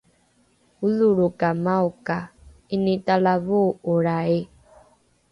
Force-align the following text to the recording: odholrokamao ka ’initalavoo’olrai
odholrokamao 0.85 1.87
ka 2.07 2.17
’initalavoo’olrai 2.75 4.35